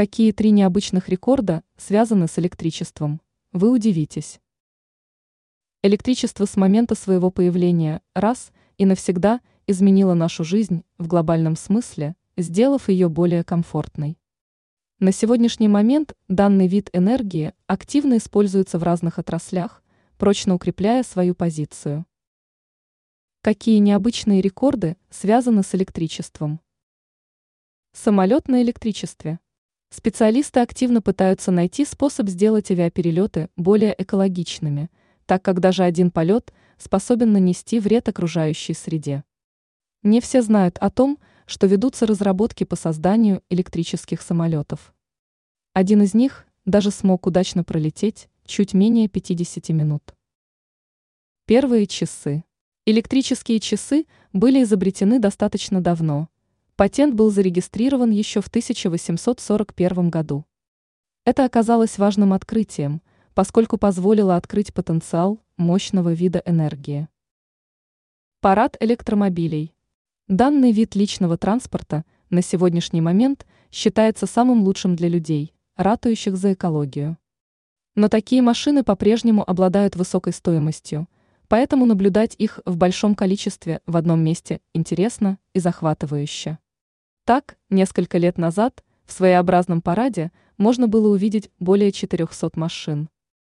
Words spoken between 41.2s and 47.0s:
что ведутся разработки по созданию электрических самолетов. Один из них даже